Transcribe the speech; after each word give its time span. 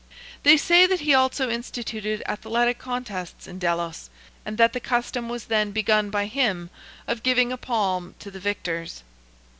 They 0.41 0.57
say 0.57 0.87
that 0.87 1.01
he 1.01 1.13
also 1.13 1.51
instituted 1.51 2.23
athletic 2.25 2.79
contests 2.79 3.45
in 3.45 3.59
Delos, 3.59 4.09
and 4.43 4.57
that 4.57 4.73
the 4.73 4.79
custom 4.79 5.29
was 5.29 5.45
then 5.45 5.69
begun 5.69 6.09
by 6.09 6.25
him 6.25 6.71
of 7.07 7.21
giving 7.21 7.51
a 7.51 7.55
palm 7.57 8.15
to 8.17 8.31
the 8.31 8.39
victors. 8.39 9.03